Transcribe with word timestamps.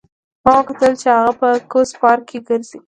ما 0.43 0.51
وکتل 0.59 0.93
چې 1.01 1.07
هغه 1.17 1.31
په 1.39 1.47
کوز 1.71 1.89
پارک 2.01 2.23
کې 2.29 2.37
ګرځي 2.47 2.79